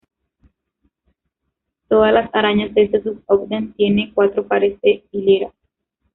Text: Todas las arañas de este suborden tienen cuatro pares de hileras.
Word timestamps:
Todas 1.87 2.11
las 2.11 2.33
arañas 2.33 2.73
de 2.73 2.85
este 2.85 3.03
suborden 3.03 3.73
tienen 3.73 4.11
cuatro 4.15 4.47
pares 4.47 4.81
de 4.81 5.03
hileras. 5.11 5.53